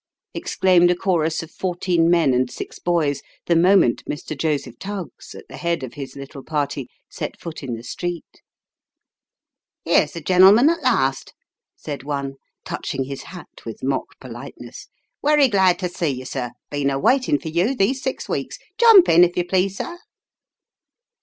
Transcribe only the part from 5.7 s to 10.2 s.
of his little party, set foot in the street." Here's the